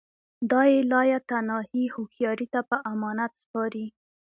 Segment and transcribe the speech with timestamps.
[0.49, 3.85] دا یې لایتناهي هوښیاري ته په امانت سپاري